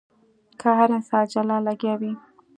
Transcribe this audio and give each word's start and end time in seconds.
که 0.59 0.67
هر 0.77 0.89
انسان 0.97 1.23
جلا 1.33 1.57
لګيا 1.67 1.93
وي. 1.99 2.11